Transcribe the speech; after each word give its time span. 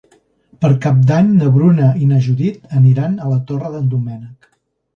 Per 0.63 0.69
Cap 0.85 1.03
d'Any 1.11 1.29
na 1.41 1.51
Bruna 1.59 1.91
i 2.07 2.11
na 2.13 2.19
Judit 2.29 2.75
aniran 2.81 3.17
a 3.27 3.31
la 3.35 3.41
Torre 3.53 3.73
d'en 3.77 3.87
Doménec. 3.95 4.53